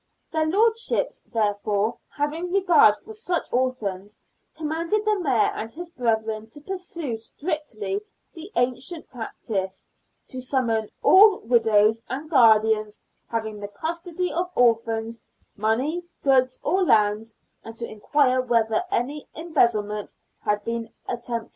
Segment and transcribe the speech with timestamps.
[0.31, 4.19] Their lordships, therefore, having regard for such orphans,
[4.57, 8.01] command the Mayor and his brethren to pursue strictly
[8.33, 9.87] the ancient practice;
[10.29, 15.21] to summon all widows and guardians having the custody of orphans'
[15.55, 21.49] money, goods or lands; and to inquire whether any embezzlement had been attempted.